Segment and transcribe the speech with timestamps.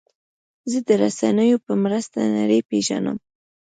[0.71, 3.17] زه د رسنیو په مرسته نړۍ پېژنم.